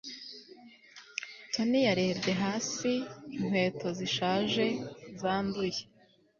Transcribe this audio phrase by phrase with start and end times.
[1.51, 2.91] tony yarebye hasi
[3.35, 4.65] inkweto zishaje
[5.19, 5.79] zanduye